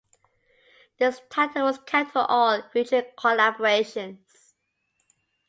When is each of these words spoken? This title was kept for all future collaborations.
This 0.97 1.21
title 1.29 1.61
was 1.65 1.77
kept 1.85 2.09
for 2.13 2.25
all 2.27 2.59
future 2.71 3.03
collaborations. 3.15 4.17